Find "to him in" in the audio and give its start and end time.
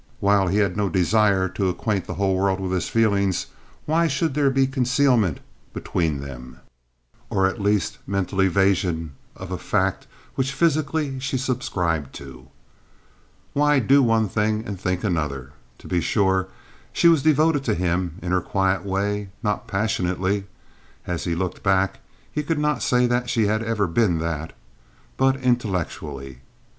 17.65-18.31